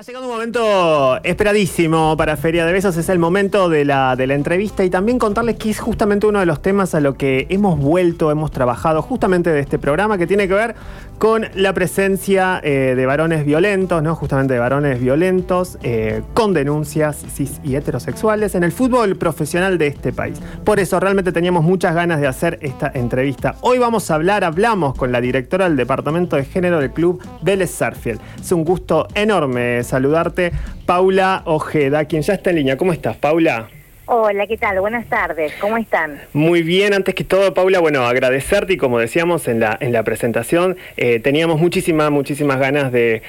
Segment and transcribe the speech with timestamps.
[0.00, 4.82] Ha llegado un momento esperadísimo para Feria de Besos, es el momento de la, entrevista
[4.82, 8.30] y también contarles que es justamente uno de los temas a lo que hemos vuelto,
[8.30, 10.74] hemos trabajado justamente de este programa que tiene que ver
[11.18, 14.14] con la presencia eh, de varones violentos, ¿no?
[14.14, 19.88] justamente de varones violentos eh, con denuncias cis y heterosexuales en el fútbol profesional de
[19.88, 20.40] este país.
[20.64, 23.56] Por eso realmente teníamos muchas ganas de hacer esta entrevista.
[23.60, 27.70] Hoy vamos a hablar, hablamos con la directora del Departamento de Género del Club Vélez
[27.70, 28.18] Sarfield.
[28.40, 30.52] Es un gusto enorme saludarte,
[30.86, 32.76] Paula Ojeda, quien ya está en línea.
[32.76, 33.68] ¿Cómo estás, Paula?
[34.12, 34.80] Hola, ¿qué tal?
[34.80, 36.20] Buenas tardes, ¿cómo están?
[36.32, 40.02] Muy bien, antes que todo, Paula, bueno, agradecerte y como decíamos en la, en la
[40.02, 43.22] presentación, eh, teníamos muchísimas, muchísimas ganas de,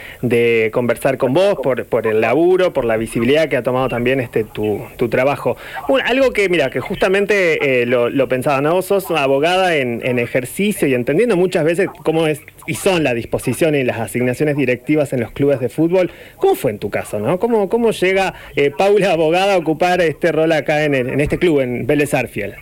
[0.73, 4.43] conversar con vos por, por, el laburo, por la visibilidad que ha tomado también este
[4.43, 5.55] tu, trabajo.
[6.03, 8.73] algo que, mira, que justamente eh, lo, pensaba, ¿no?
[8.73, 13.13] Vos sos abogada en, en ejercicio y entendiendo muchas veces cómo es y son la
[13.13, 16.11] disposición y las asignaciones directivas en los clubes de fútbol.
[16.37, 17.39] ¿Cómo fue en tu caso, no?
[17.39, 21.59] ¿Cómo, cómo llega eh, Paula, abogada, a ocupar este rol acá en, en este club,
[21.59, 22.55] en Vélez Arfiel?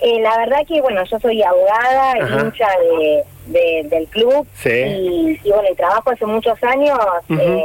[0.00, 2.68] Eh, la verdad que, bueno, yo soy abogada, hincha
[3.46, 4.70] de, del club sí.
[4.70, 6.98] y, y, bueno, trabajo hace muchos años.
[7.30, 7.64] eh,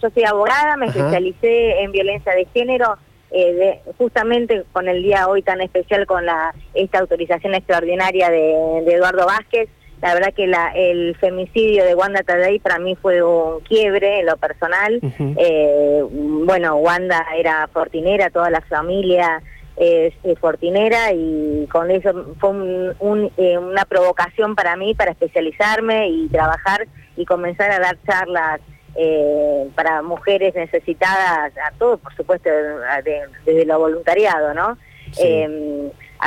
[0.00, 2.96] yo soy abogada, me especialicé en violencia de género
[3.30, 9.26] eh, justamente con el día hoy tan especial con la esta autorización extraordinaria de, Eduardo
[9.26, 9.68] Vázquez,
[10.02, 14.26] la verdad que la, el femicidio de Wanda Tadei para mí fue un quiebre en
[14.26, 15.00] lo personal.
[15.38, 19.42] eh, bueno, Wanda era fortinera, toda la familia
[19.76, 26.28] es, fortinera y con eso fue un, eh, una provocación para mí para especializarme y
[26.28, 28.60] trabajar y comenzar a dar charlas
[28.94, 32.48] eh, para mujeres necesitadas, a todo, por supuesto,
[33.44, 34.78] desde lo voluntariado, ¿no?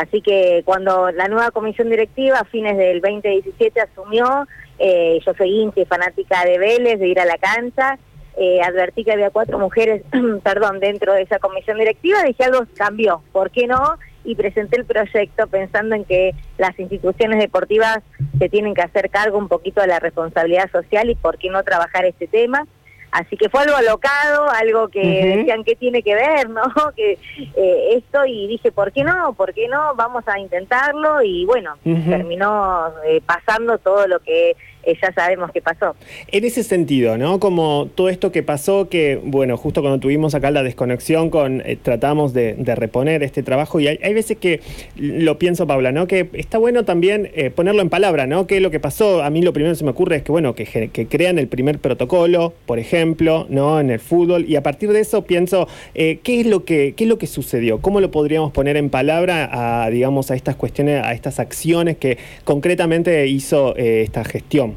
[0.02, 4.47] Así que cuando la nueva comisión directiva, a fines del 2017, asumió,
[4.78, 8.00] eh, yo soy hincha y fanática de Vélez, de ir a la cancha,
[8.38, 10.03] eh, advertí que había cuatro mujeres,
[10.44, 13.97] perdón, dentro de esa comisión directiva, dije algo cambió, ¿por qué no?
[14.23, 17.99] Y presenté el proyecto pensando en que las instituciones deportivas
[18.37, 21.64] se tienen que hacer cargo un poquito de la responsabilidad social y por qué no
[21.64, 22.66] trabajar este tema.
[23.11, 26.64] Así que fue algo alocado, algo que decían que tiene que ver, ¿no?
[26.95, 29.33] Que eh, esto y dije, ¿por qué no?
[29.33, 29.95] ¿Por qué no?
[29.95, 35.61] Vamos a intentarlo y bueno, terminó eh, pasando todo lo que eh, ya sabemos que
[35.61, 35.95] pasó.
[36.27, 37.39] En ese sentido, ¿no?
[37.39, 42.33] Como todo esto que pasó, que bueno, justo cuando tuvimos acá la desconexión con, tratamos
[42.33, 44.61] de, reponer este trabajo y hay, hay, veces que
[44.95, 46.08] lo pienso, Paula, ¿no?
[46.08, 48.45] Que está bueno también ponerlo en palabra, ¿no?
[48.45, 50.53] Que lo que pasó, a mí lo primero que se me ocurre es que, bueno,
[50.53, 53.80] que, que crean el primer protocolo, por ejemplo, ejemplo, ¿no?
[53.80, 54.45] En el fútbol.
[54.45, 57.27] Y a partir de eso pienso, eh, ¿qué, es lo que, ¿qué es lo que
[57.27, 57.80] sucedió?
[57.80, 59.49] ¿Cómo lo podríamos poner en palabra
[59.83, 64.76] a, digamos, a estas cuestiones, a estas acciones que concretamente hizo eh, esta gestión?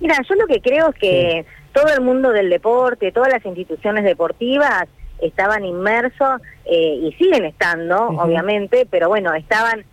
[0.00, 4.04] Mira, yo lo que creo es que todo el mundo del deporte, todas las instituciones
[4.04, 4.84] deportivas
[5.20, 9.84] estaban inmersos eh, y siguen estando, obviamente, pero bueno, estaban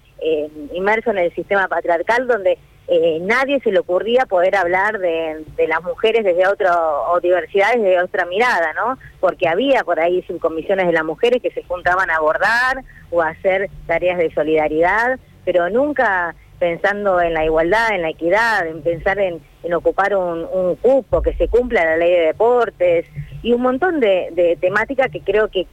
[0.74, 5.84] inmersos en el sistema patriarcal donde eh, nadie se le ocurría poder hablar de, las
[5.84, 6.70] mujeres desde otro,
[7.12, 8.98] o diversidades desde otra mirada, ¿no?
[9.20, 13.30] Porque había por ahí subcomisiones de las mujeres que se juntaban a abordar o a
[13.30, 19.20] hacer tareas de solidaridad, pero nunca pensando en la igualdad, en la equidad, en pensar
[19.20, 19.42] en,
[19.74, 23.06] ocupar un, cupo, que se cumpla la ley de deportes
[23.42, 25.66] y un montón de, temáticas que creo que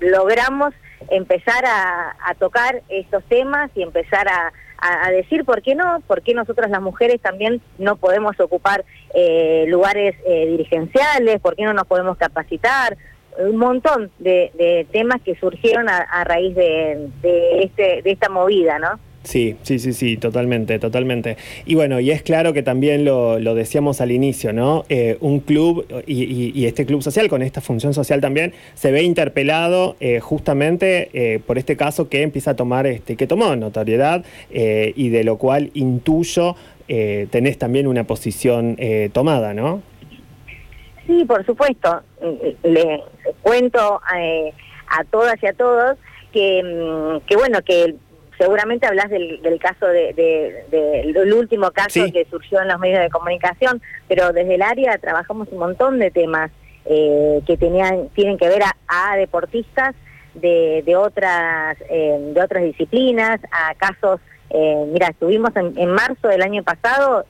[0.00, 0.74] logramos
[1.10, 6.34] empezar a tocar estos temas y empezar a, a, decir por qué no, por qué
[6.34, 8.84] nosotras las mujeres también no podemos ocupar
[9.14, 12.96] eh, lugares eh, dirigenciales, por qué no nos podemos capacitar,
[13.38, 18.98] un montón de, temas que surgieron a, raíz de, de, este, de esta movida, ¿no?
[19.22, 21.36] Sí, sí, sí, sí, totalmente, totalmente.
[21.66, 24.86] Y bueno, y es claro que también lo, decíamos al inicio, ¿no?
[24.88, 29.96] Eh, un club y, este club social, con esta función social también, se ve interpelado
[30.00, 35.08] eh, justamente eh, por este caso que empieza a tomar, este, que tomó notoriedad y
[35.10, 36.56] de lo cual intuyo
[36.86, 38.76] tenés también una posición
[39.12, 39.82] tomada, ¿no?
[41.06, 42.02] Sí, por supuesto.
[42.62, 43.02] Le
[43.42, 44.00] cuento
[44.88, 45.98] a todas y a todos
[46.32, 47.94] que, mm, que bueno, que
[48.40, 53.82] seguramente hablas del, caso de, del último caso que surgió en los medios de comunicación,
[54.08, 56.50] pero desde el área trabajamos un montón de temas
[56.86, 59.94] eh, que tenían tienen que ver a, deportistas
[60.32, 64.20] de, de otras eh, de otras disciplinas, a casos.
[64.48, 67.26] Eh, mira, estuvimos en, marzo del año pasado,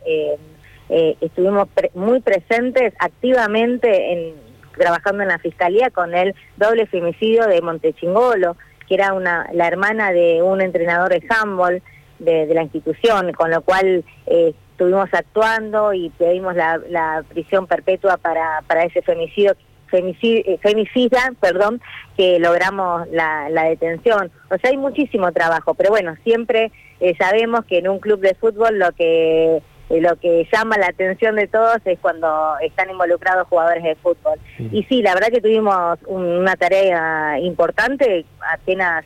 [0.89, 4.35] estuvimos muy presentes activamente en
[4.79, 8.57] trabajando en la fiscalía con el doble femicidio de Montechingolo
[8.91, 11.81] que era una, la hermana de un entrenador de handball
[12.19, 18.63] de, la institución, con lo cual eh, estuvimos actuando y pedimos la, prisión perpetua para,
[18.67, 19.55] para ese femicidio
[19.93, 21.81] eh, femicida, perdón,
[22.17, 24.33] que logramos la, la, detención.
[24.51, 28.35] O sea, hay muchísimo trabajo, pero bueno, siempre eh, sabemos que en un club de
[28.35, 33.49] fútbol lo que eh, lo que llama la atención de todos es cuando están involucrados
[33.49, 34.39] jugadores de fútbol.
[34.73, 39.05] Y sí, la verdad que tuvimos una tarea importante, apenas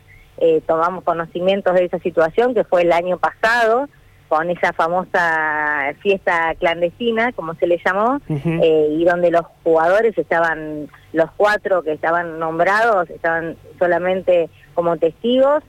[0.66, 3.88] tomamos conocimientos de esa situación, que fue el año pasado,
[4.28, 10.88] con esa famosa fiesta clandestina, como se le llamó, eh, y donde los jugadores estaban,
[11.12, 15.62] los cuatro que estaban nombrados, estaban solamente como testigos,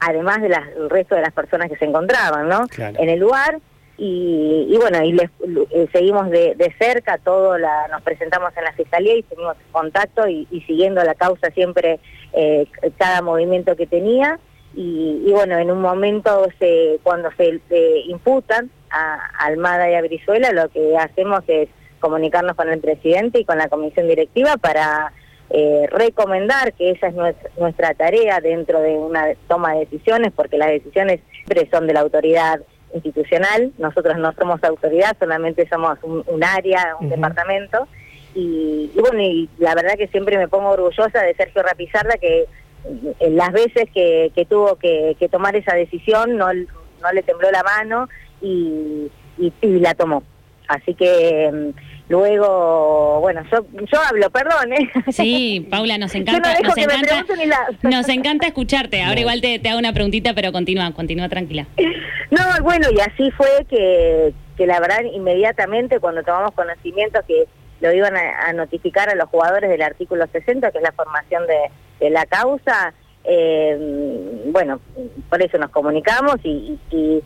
[0.00, 0.54] además del
[0.90, 2.66] resto de las personas que se encontraban, ¿no?
[2.76, 3.58] En el lugar.
[4.02, 5.28] Y, bueno, y les,
[5.72, 10.46] eh, seguimos de, cerca, todo nos presentamos en la fiscalía y seguimos en contacto y,
[10.66, 12.00] siguiendo la causa siempre
[12.32, 12.66] eh,
[12.96, 14.40] cada movimiento que tenía.
[14.74, 17.60] Y, bueno, en un momento se, cuando se,
[18.06, 21.68] imputan a Almada y a Brizuela, lo que hacemos es
[21.98, 25.12] comunicarnos con el presidente y con la comisión directiva para
[25.50, 27.14] eh, recomendar que esa es
[27.58, 32.00] nuestra, tarea dentro de una toma de decisiones, porque las decisiones siempre son de la
[32.00, 32.60] autoridad
[32.94, 37.86] institucional, nosotros no somos autoridad, solamente somos un, área, un departamento,
[38.34, 42.46] y, y, bueno, y la verdad que siempre me pongo orgullosa de Sergio Rapizarda, que
[43.20, 47.62] las veces que, que tuvo que, que, tomar esa decisión no, no le tembló la
[47.62, 48.08] mano
[48.40, 50.22] y, y, la tomó.
[50.68, 54.72] Así que mm, luego, bueno, yo, yo hablo, perdón.
[54.72, 54.90] ¿eh?
[55.12, 57.24] Sí, Paula, nos encanta, nos, encanta
[57.82, 59.02] nos encanta escucharte.
[59.02, 61.66] Ahora igual te, te, hago una preguntita, pero continúa, continúa tranquila.
[62.30, 67.46] No, bueno, y así fue que, que la verdad inmediatamente cuando tomamos conocimiento que
[67.80, 71.42] lo iban a, notificar a los jugadores del artículo 60, que es la formación
[71.98, 72.94] de, la causa.
[73.24, 73.76] Eh,
[74.46, 74.80] bueno,
[75.28, 77.20] por eso nos comunicamos y, y,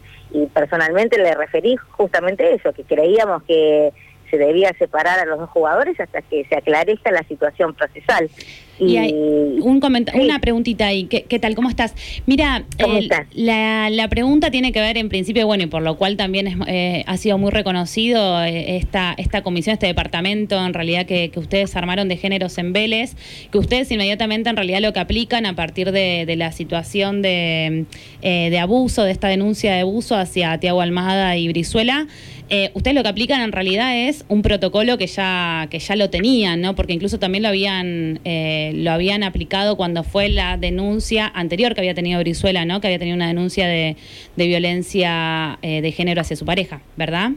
[0.54, 3.92] personalmente le referí justamente eso, que creíamos que
[4.36, 8.28] se debía separar a los dos jugadores hasta que se aclarezca la situación procesal.
[8.78, 9.80] Y, hay un
[10.14, 11.54] una preguntita ahí, ¿Qué, tal?
[11.54, 11.94] ¿Cómo estás?
[12.26, 12.64] Mira,
[13.32, 16.56] La, la, pregunta tiene que ver en principio, bueno, y por lo cual también es,
[16.66, 21.38] eh, ha sido muy reconocido eh, esta, esta comisión, este departamento en realidad que, que,
[21.38, 23.14] ustedes armaron de géneros en Vélez,
[23.52, 27.84] que ustedes inmediatamente en realidad lo que aplican a partir de, de la situación de,
[28.22, 32.08] eh, de abuso, de esta denuncia de abuso hacia Tiago Almada y Brizuela,
[32.50, 36.10] eh, ustedes lo que aplican en realidad es un protocolo que ya, que ya lo
[36.10, 36.74] tenían, ¿no?
[36.74, 41.80] Porque incluso también lo habían, eh, lo habían aplicado cuando fue la denuncia anterior que
[41.80, 42.80] había tenido Brizuela, ¿no?
[42.80, 43.96] Que había tenido una denuncia de,
[44.36, 47.30] de violencia eh, de género hacia su pareja, ¿verdad?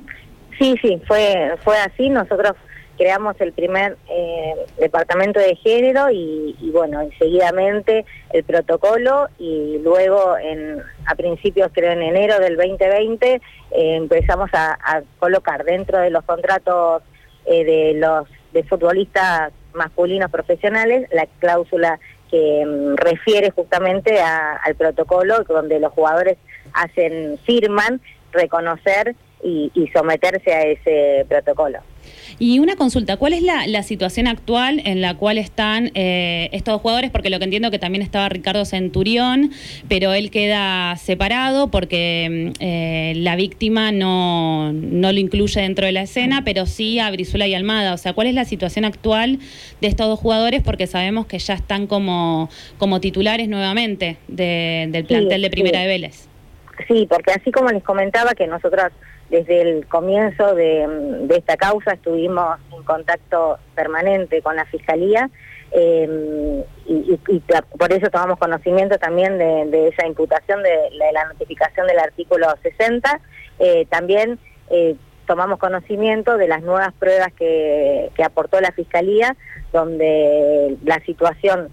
[0.60, 2.10] Sí, sí, fue, fue así.
[2.10, 2.54] Nosotros
[2.98, 10.82] creamos el primer eh, departamento de género y, bueno, enseguidamente el protocolo y luego en,
[11.06, 13.42] a principios, creo en enero del 2020, eh,
[13.72, 14.78] empezamos a,
[15.20, 17.04] colocar dentro de los contratos
[17.46, 18.28] eh, de los
[18.68, 22.00] futbolistas masculinos profesionales la cláusula
[22.32, 26.38] que mm, refiere justamente al protocolo donde los jugadores
[26.74, 28.02] hacen firman
[28.32, 31.80] reconocer y someterse a ese protocolo.
[32.40, 37.10] Y una consulta, ¿cuál es la, situación actual en la cual están eh, estos jugadores?
[37.12, 39.52] Porque lo que entiendo que también estaba Ricardo Centurión,
[39.88, 45.92] pero él queda separado porque mm, eh, la víctima no, no lo incluye dentro de
[45.92, 47.94] la escena, pero sí a Brizuela y Almada.
[47.94, 49.40] O sea, ¿cuál es la situación actual
[49.82, 50.62] de estos dos jugadores?
[50.64, 56.28] Porque sabemos que ya están como, como titulares nuevamente del plantel de Primera de Vélez.
[56.88, 58.92] Sí, porque así como les comentaba que nosotros
[59.30, 65.30] desde el comienzo de, esta causa estuvimos en contacto permanente con la Fiscalía
[65.72, 67.42] eh, y,
[67.78, 73.20] por eso tomamos conocimiento también de, esa imputación de, la notificación del artículo 60.
[73.60, 79.36] Eh, también eh, tomamos conocimiento de las nuevas pruebas que, aportó la Fiscalía,
[79.74, 81.70] donde la situación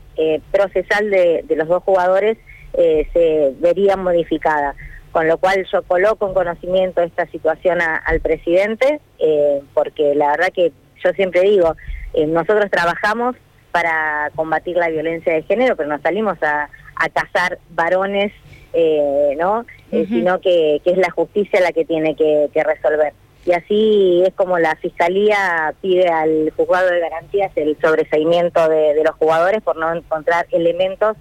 [0.50, 2.36] procesal de, los dos jugadores
[2.72, 4.74] se vería modificada
[5.14, 10.48] con lo cual yo coloco en conocimiento esta situación al presidente, eh, porque la verdad
[10.52, 10.72] que
[11.04, 11.76] yo siempre digo,
[12.14, 13.36] eh, nosotros trabajamos
[13.70, 16.68] para combatir la violencia de género, pero no salimos a,
[17.12, 18.32] cazar varones,
[18.72, 19.64] eh, ¿no?
[19.90, 23.12] sino que, es la justicia la que tiene que, resolver.
[23.46, 29.04] Y así es como la Fiscalía pide al juzgado de garantías el sobreseimiento de, de
[29.04, 31.16] los jugadores por no encontrar elementos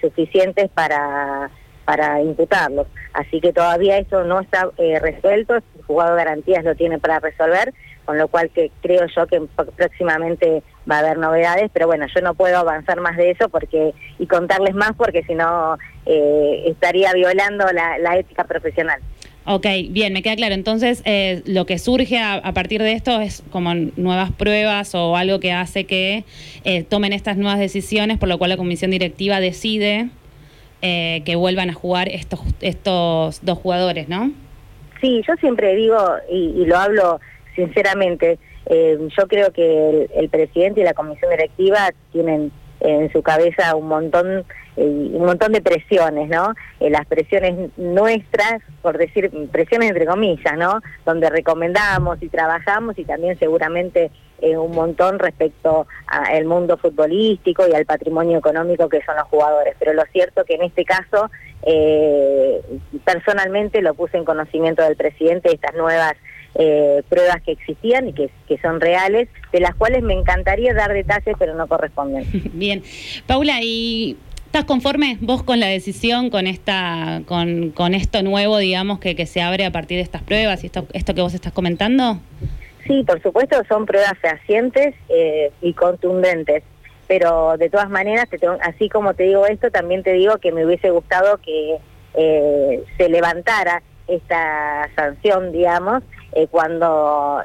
[0.00, 1.50] suficientes para
[1.84, 2.86] para imputarlos.
[3.12, 7.20] Así que todavía eso no está eh, resuelto, el juzgado de garantías lo tiene para
[7.20, 7.72] resolver,
[8.04, 9.42] con lo cual que creo yo que
[9.76, 13.94] próximamente va a haber novedades, pero bueno, yo no puedo avanzar más de eso porque
[14.18, 19.00] y contarles más porque si no eh, estaría violando la, ética profesional.
[19.46, 20.54] Ok, bien, me queda claro.
[20.54, 25.40] Entonces, eh, lo que surge a, partir de esto es como nuevas pruebas o algo
[25.40, 26.24] que hace que
[26.64, 30.08] eh, tomen estas nuevas decisiones, por lo cual la comisión directiva decide
[30.86, 34.30] eh, que vuelvan a jugar estos, estos dos jugadores, ¿no?
[35.00, 35.98] Sí, yo siempre digo,
[36.30, 37.20] y, lo hablo
[37.56, 38.38] sinceramente,
[38.68, 44.44] yo creo que el presidente y la comisión directiva tienen en su cabeza un montón
[44.76, 46.52] un montón de presiones, ¿no?
[46.80, 50.80] Eh, las presiones nuestras, por decir presiones entre comillas, ¿no?
[51.04, 54.10] Donde recomendamos y trabajamos y también seguramente
[54.44, 59.74] eh, un montón respecto al mundo futbolístico y al patrimonio económico que son los jugadores.
[59.78, 61.30] Pero lo cierto que en este caso,
[61.66, 62.60] eh,
[63.04, 66.14] personalmente lo puse en conocimiento del presidente estas nuevas
[67.08, 71.34] pruebas que existían y que, que, son reales, de las cuales me encantaría dar detalles,
[71.36, 72.24] pero no corresponden.
[72.52, 72.84] Bien.
[73.26, 74.16] Paula, y
[74.54, 79.26] ¿Estás conforme vos con la decisión, con esta, con, con esto nuevo, digamos, que, que
[79.26, 82.20] se abre a partir de estas pruebas y esto, esto que vos estás comentando?
[82.86, 86.62] Sí, por supuesto, son pruebas fehacientes eh, y contundentes.
[87.06, 88.26] Pero de todas maneras,
[88.62, 91.76] así como te digo esto, también te digo que me hubiese gustado que
[92.14, 97.42] eh, se levantara esta sanción, digamos, eh, cuando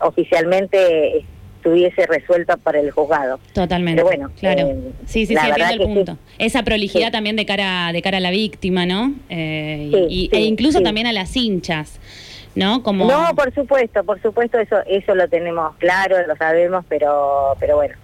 [0.00, 1.24] oficialmente
[1.62, 3.38] estuviese resuelta para el juzgado.
[3.52, 4.02] Totalmente.
[4.02, 4.68] Pero bueno, claro.
[4.68, 6.18] Eh, sí, sí, sí, entiendo el punto.
[6.38, 9.14] Esa prolijidad también de cara, de cara a la víctima, ¿no?
[9.28, 12.00] Eh, y, e incluso también a las hinchas.
[12.54, 12.82] ¿No?
[12.82, 13.06] Como...
[13.06, 17.94] No, por supuesto, por supuesto, eso eso lo tenemos claro, lo sabemos, pero pero bueno.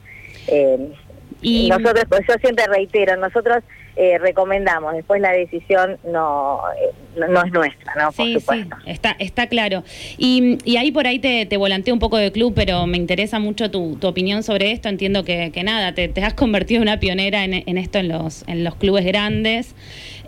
[0.47, 0.93] Eh,
[1.41, 3.63] y nosotros, pues yo siempre reitero, nosotros
[3.97, 4.95] eh, recomendamos.
[4.95, 8.13] Después la decisión no, eh, no, es nuestra, ¿no?
[8.13, 8.77] Por supuesto.
[8.85, 9.85] Sí, está, está claro.
[10.17, 13.39] Y, y ahí por ahí te, te volanteé un poco de club, pero me interesa
[13.39, 14.89] mucho tu, tu opinión sobre esto.
[14.89, 18.09] Entiendo que, que nada, te, te, has convertido en una pionera en, en, esto en
[18.09, 19.75] los, en los clubes grandes.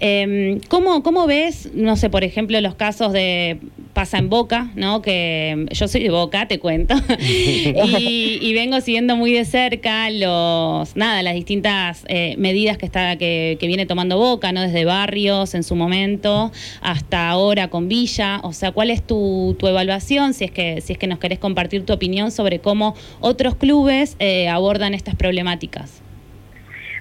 [0.00, 3.58] Eh, ¿cómo, ¿Cómo ves, no sé, por ejemplo, los casos de
[3.92, 5.02] pasa en Boca, ¿no?
[5.02, 10.96] Que yo soy de Boca, te cuento, y, y, vengo siguiendo muy de cerca los,
[10.96, 14.62] nada, las distintas eh, medidas que está que, que viene tomando Boca, ¿no?
[14.62, 18.40] Desde barrios en su momento hasta ahora con Villa.
[18.42, 20.34] O sea, ¿cuál es tu, tu evaluación?
[20.34, 24.16] Si es, que, si es que nos querés compartir tu opinión sobre cómo otros clubes
[24.18, 26.02] eh, abordan estas problemáticas.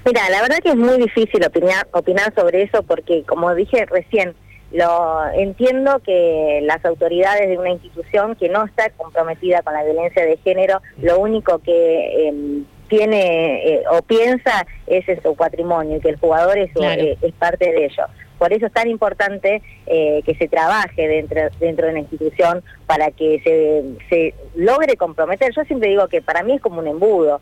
[0.05, 4.33] Mira, la verdad que es muy difícil opinar, opinar sobre eso porque, como dije recién,
[4.71, 10.23] lo entiendo que las autoridades de una institución que no está comprometida con la violencia
[10.23, 16.09] de género, lo único que em, tiene eh, o piensa es su patrimonio y que
[16.09, 18.05] el jugador es, eh, es parte de ello.
[18.37, 23.11] Por eso es tan importante eh, que se trabaje dentro, dentro de una institución para
[23.11, 25.51] que se, se logre comprometer.
[25.53, 27.41] Yo siempre digo que para mí es como un embudo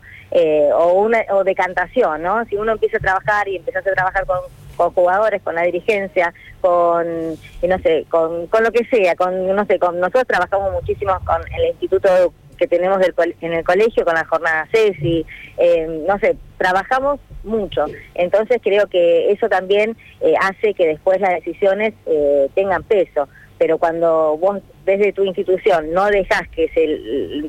[0.74, 2.44] o una o decantación, ¿no?
[2.46, 4.40] Si uno empieza a trabajar y empieza a trabajar con,
[4.78, 6.32] con jugadores, con la dirigencia,
[6.62, 11.42] con, no sé, con, lo que sea, con, no sé, con nosotros trabajamos muchísimo con
[11.52, 12.98] el Instituto que tenemos
[13.40, 15.24] en el colegio con la jornada CESI,
[15.58, 17.86] eh, no sé, trabajamos mucho.
[18.14, 23.28] Entonces creo que eso también eh, hace que después las decisiones eh, tengan peso.
[23.58, 26.68] Pero cuando vos desde tu institución no dejas que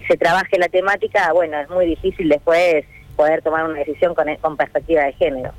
[0.08, 5.04] se, trabaje la temática, bueno, es muy difícil después poder tomar una decisión con perspectiva
[5.04, 5.54] de género.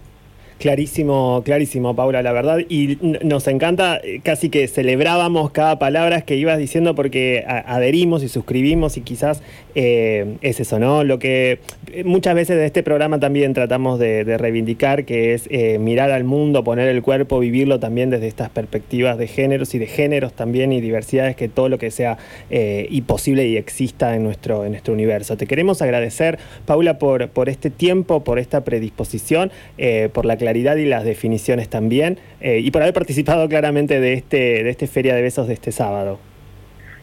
[0.61, 2.59] Clarísimo, clarísimo, Paula, la verdad.
[2.69, 8.29] Y nos encanta, eh, casi que celebrábamos cada palabra que ibas diciendo porque adherimos y
[8.29, 9.43] suscribimos y quizás
[9.75, 11.03] eh, es eso, ¿no?
[11.03, 15.49] Lo que eh, muchas veces de este programa también tratamos de, reivindicar, que es
[15.81, 19.87] mirar al mundo, poner el cuerpo, vivirlo también desde estas perspectivas de géneros y de
[19.87, 22.19] géneros también y diversidades, que todo lo que sea
[22.51, 25.39] y posible y exista en nuestro, en nuestro universo.
[25.39, 29.51] Te queremos agradecer, Paula, por, por este tiempo, por esta predisposición,
[30.13, 34.65] por la claridad y las definiciones también, eh, y por haber participado claramente de este,
[34.65, 36.19] de este Feria de Besos de este sábado.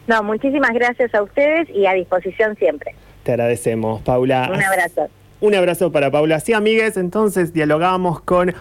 [0.06, 2.94] No, muchísimas gracias a ustedes y a disposición siempre.
[3.22, 4.50] Te agradecemos, Paula.
[4.52, 5.08] Un abrazo.
[5.40, 6.40] Un abrazo para Paula.
[6.40, 8.54] Sí, amigues, entonces dialogamos con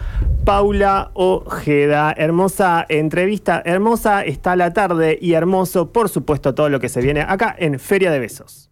[0.46, 2.14] Paula Ojeda.
[2.16, 7.26] Hermosa entrevista, hermosa está la tarde y hermoso, por supuesto, todo lo que se viene
[7.28, 8.67] acá en Feria de Besos.